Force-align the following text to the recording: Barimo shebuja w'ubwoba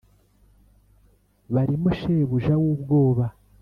Barimo 1.53 1.89
shebuja 1.99 2.53
w'ubwoba 2.61 3.25